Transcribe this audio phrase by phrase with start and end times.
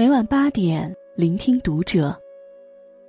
[0.00, 2.18] 每晚八点，聆听读者。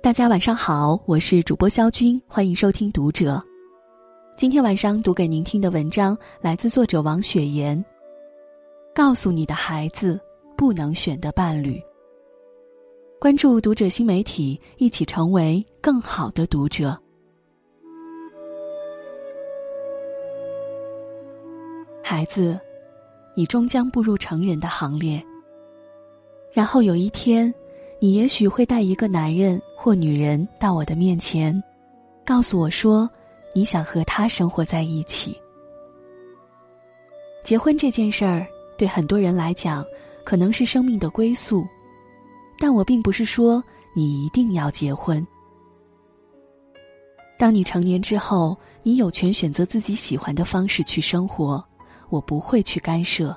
[0.02, 3.42] 大家晚上好，我是主播肖军，欢迎收听读者。
[4.36, 7.82] 今天晚上读给您听的文章来自作者王雪岩。
[8.94, 10.20] 告诉你的孩子，
[10.54, 11.82] 不能选的伴侣。
[13.18, 16.94] 关注读者新媒体，一起成为更好的读者。
[22.04, 22.60] 孩子，
[23.34, 25.24] 你终将步入成人的行列。
[26.52, 27.52] 然后有一天，
[27.98, 31.62] 你也许会带一个男人或女人到我的面前，
[32.26, 33.08] 告诉我说，
[33.54, 35.40] 你想和他生活在一起。
[37.42, 39.84] 结婚这件事儿，对很多人来讲，
[40.24, 41.66] 可能是生命的归宿，
[42.58, 43.64] 但我并不是说
[43.94, 45.26] 你一定要结婚。
[47.38, 51.64] 当你成年之后，你有权选择自己喜欢的方式去生活，
[52.10, 53.36] 我不会去干涉，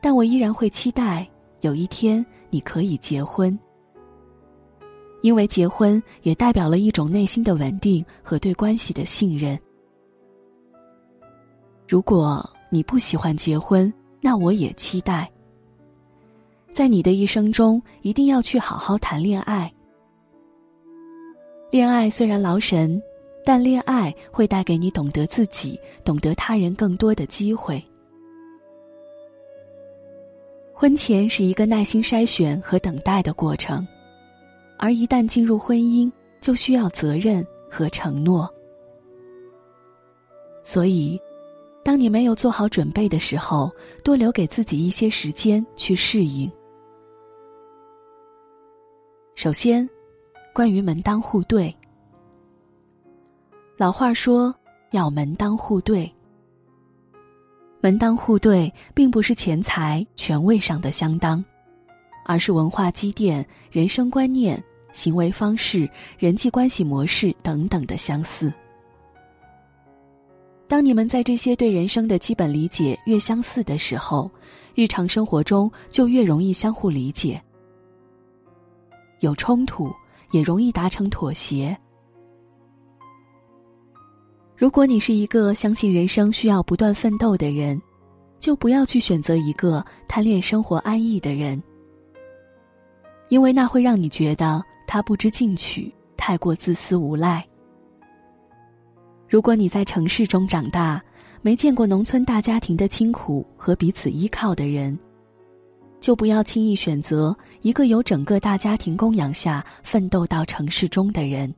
[0.00, 1.28] 但我依然会期待。
[1.64, 3.58] 有一天你可以结婚，
[5.22, 9.58] 因为结婚也代表了一种内心的稳定和对关系的信任。
[11.88, 13.90] 如果你不喜欢结婚，
[14.20, 15.32] 那我也期待，
[16.70, 19.72] 在你的一生中一定要去好好谈恋爱。
[21.70, 23.02] 恋爱虽然劳神，
[23.42, 27.82] 但恋爱会带给你懂得自己、懂得他人更多的机会。
[30.76, 33.86] 婚前是一个耐心筛选和等待的过程，
[34.76, 38.52] 而一旦进入婚姻，就需要责任和承诺。
[40.64, 41.18] 所以，
[41.84, 43.70] 当你没有做好准备的时候，
[44.02, 46.50] 多留给自己一些时间去适应。
[49.36, 49.88] 首先，
[50.52, 51.72] 关于门当户对，
[53.76, 54.52] 老话说
[54.90, 56.12] 要门当户对。
[57.84, 61.44] 门当户对，并不是钱财、权位上的相当，
[62.24, 64.58] 而是文化积淀、人生观念、
[64.94, 65.86] 行为方式、
[66.16, 68.50] 人际关系模式等等的相似。
[70.66, 74.30] 当你们在这些对人生的基本理解越相似的时候，
[74.74, 77.38] 日常生活中就越容易相互理解。
[79.20, 79.92] 有冲突，
[80.30, 81.76] 也容易达成妥协。
[84.64, 87.78] 如果你是一个相信人生需要不断奋斗的人，
[88.40, 91.62] 就不要去选择一个贪恋生活安逸的人，
[93.28, 97.46] 因为那会让你觉得他不知进取，太过自私无赖。
[99.28, 100.98] 如果你在城市中长大，
[101.42, 104.98] 没见过农村大家庭的清苦和彼此依靠的人，
[106.00, 111.54] 就不要轻易选择一个由整个大家庭供养下奋斗到城市中的人。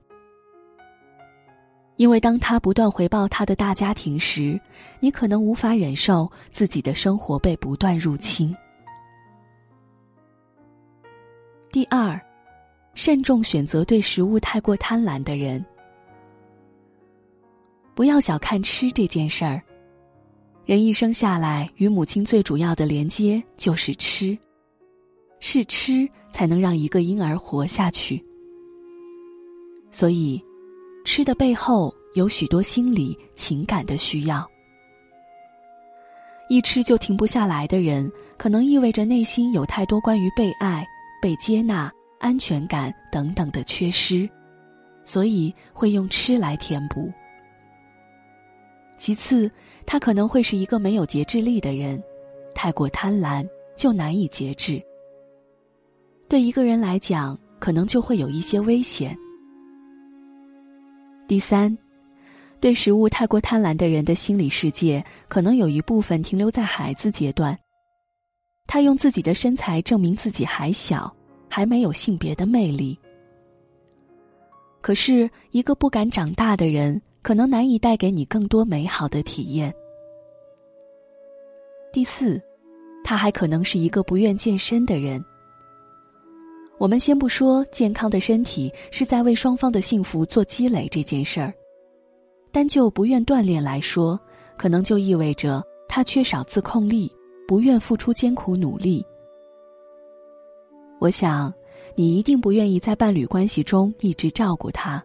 [1.96, 4.60] 因为当他不断回报他的大家庭时，
[5.00, 8.54] 你可能无法忍受自己的生活被不断入侵。
[11.72, 12.20] 第二，
[12.92, 15.64] 慎重选择对食物太过贪婪的人。
[17.94, 19.62] 不要小看吃这件事儿，
[20.66, 24.36] 人一生下来与母亲最主要的连接就是吃，
[25.40, 28.22] 是吃才能让一个婴儿活下去。
[29.90, 30.44] 所以。
[31.06, 34.44] 吃的背后有许多心理情感的需要，
[36.48, 40.84] 一吃就停不下来的人，可能意味着内心有太多关于被爱、
[41.22, 44.28] 被接纳、安全感等等的缺失，
[45.04, 47.08] 所以会用吃来填补。
[48.98, 49.48] 其次，
[49.86, 52.02] 他可能会是一个没有节制力的人，
[52.52, 53.46] 太过贪婪
[53.76, 54.82] 就难以节制。
[56.28, 59.16] 对一个人来讲，可能就会有一些危险。
[61.28, 61.76] 第三，
[62.60, 67.58] 对食物太过贪婪的人的心理世界，可能有一部分停留在孩子阶段。
[68.68, 71.12] 他用自己的身材证明自己还小，
[71.48, 72.96] 还没有性别的魅力。
[74.80, 79.74] 可是，一个不敢长大的人，可能难以带给你更多美好的体验。
[81.92, 82.40] 第四，
[83.02, 85.24] 他还可能是一个不愿健身的人。
[86.78, 91.52] 我们先不说健康的身体是在为双方的幸福做积累这件事儿，
[92.52, 94.18] 单就不愿锻炼来说，
[94.58, 97.10] 可能就意味着他缺少自控力，
[97.48, 99.04] 不愿付出艰苦努力。
[100.98, 101.52] 我想，
[101.94, 105.02] 你一定不愿意在伴侣关系中一直照顾他，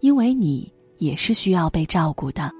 [0.00, 2.50] 因为你也是需要被照顾的。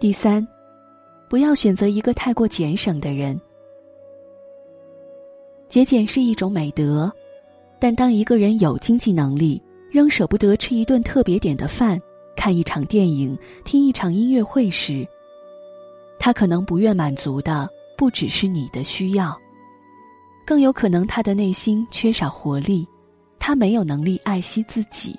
[0.00, 0.46] 第三，
[1.28, 3.38] 不要选择一个太过俭省的人。
[5.68, 7.12] 节俭是一种美德，
[7.78, 9.60] 但当一个人有经济能力，
[9.90, 12.00] 仍舍不得吃一顿特别点的饭、
[12.36, 15.06] 看一场电影、听一场音乐会时，
[16.18, 19.36] 他可能不愿满足的不只是你的需要，
[20.46, 22.86] 更有可能他的内心缺少活力，
[23.38, 25.18] 他没有能力爱惜自己。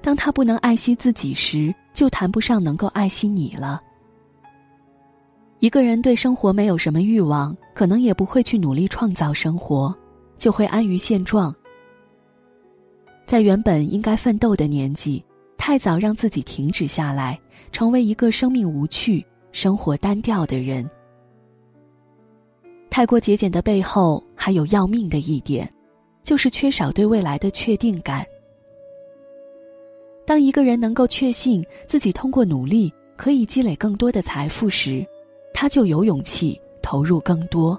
[0.00, 3.80] 当他不能爱惜自己时，就谈不上能够爱惜你了。
[5.58, 9.94] 一个人对生活没有什么欲望，可能也不会去努力创造生活，
[10.38, 11.54] 就会安于现状。
[13.26, 15.22] 在原本应该奋斗的年纪，
[15.58, 17.38] 太早让自己停止下来，
[17.72, 20.88] 成为一个生命无趣、生活单调的人。
[22.88, 25.70] 太过节俭的背后，还有要命的一点，
[26.24, 28.24] 就是缺少对未来的确定感。
[30.24, 35.06] 当一个人能够确信自己通过努力可以积累更多的财富时，
[35.52, 37.76] 他就有勇气投入更多。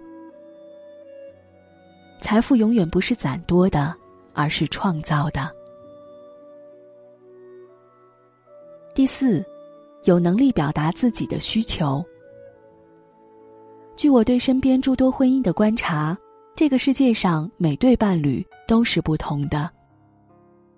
[2.19, 3.95] 财富永远不是攒多的，
[4.33, 5.49] 而是创造的。
[8.93, 9.45] 第四，
[10.03, 12.03] 有能力表达自己的需求。
[13.95, 16.17] 据我对身边诸多婚姻的观察，
[16.53, 19.71] 这个世界上每对伴侣都是不同的。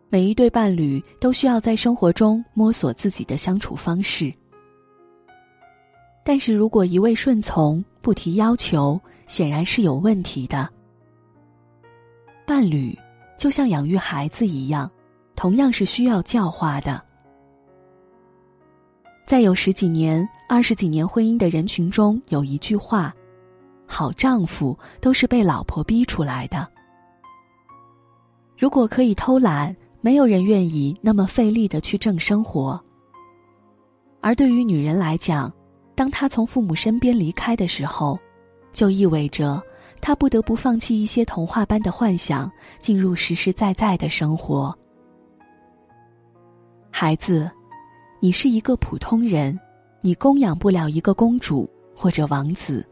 [0.07, 4.31] 每一对伴侣都需要在生活中摸索自己的相处方式。
[6.23, 10.69] 但是如果一味顺从不提要求，显然是有问题的。
[12.45, 12.97] 伴侣
[13.37, 14.89] 就像养育孩子一样，
[15.35, 17.01] 同样是需要教化的。
[19.25, 23.13] 在有十几年、二十几年婚姻的人群中，有一句话
[23.85, 26.67] ：“好丈夫都是被老婆逼出来的。”
[28.57, 32.83] 如果可以偷懒，没有人愿意那么费力的去挣生活。
[34.19, 35.53] 而对于女人来讲，
[35.99, 38.17] 当他从父母身边离开的时候，
[38.71, 39.61] 就意味着
[39.99, 42.49] 他不得不放弃一些童话般的幻想，
[42.79, 44.73] 进入实实在在的生活。
[46.89, 47.51] 孩子，
[48.21, 49.59] 你是一个普通人，
[49.99, 52.87] 你供养不了一个公主或者王子，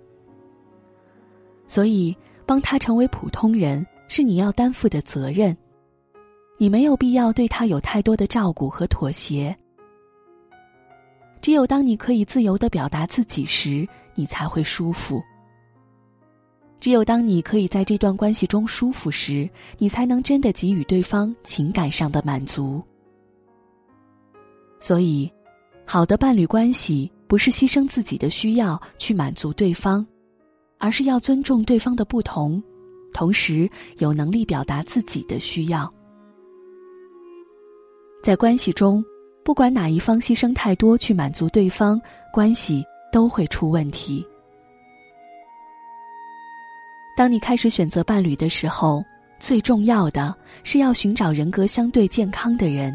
[1.65, 2.13] 所以
[2.45, 5.55] 帮他成为普通人是你要担负的责任。
[6.57, 9.57] 你没有必要对他有太多的照顾和妥协。
[11.47, 15.23] 只有当你可以自由的表达自己时，你才会舒服。
[16.77, 22.83] 只有当你可以在这段关系中舒服时，你才能真的给予对方情感上的满足。
[24.77, 25.31] 所以，
[25.85, 30.05] 好的伴侣关系不是牺牲自己的需要去满足对方，
[30.79, 32.61] 而是要尊重对方的不同，
[33.13, 35.89] 同时有能力表达自己的需要。
[38.21, 39.01] 在关系中。
[39.47, 42.01] 不管哪一方牺牲太多去满足对方，
[42.33, 44.21] 关系都会出问题。
[47.15, 49.01] 当你开始选择伴侣的时候，
[49.39, 50.35] 最重要的
[50.65, 52.93] 是要寻找人格相对健康的人。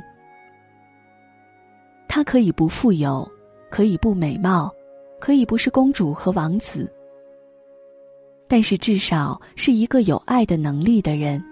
[2.07, 3.27] 他可以不富有，
[3.71, 4.71] 可以不美貌，
[5.19, 6.93] 可以不是公主和王子，
[8.47, 11.43] 但是至少是一个有爱的能力的人。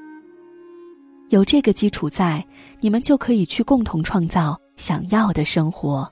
[1.30, 2.46] 有这个基础在，
[2.80, 4.60] 你们就可以去共同创造。
[4.80, 6.10] 想要的生活。